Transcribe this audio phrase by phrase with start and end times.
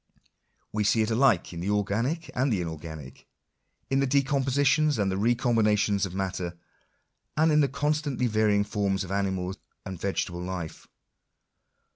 [0.73, 3.25] We see it alike in the organic and the inor ganic—
[3.91, 6.57] in the decompositions and recombinations of matter,
[7.37, 9.53] and in the constantly varying forms of animal
[9.85, 10.87] and vegetable life.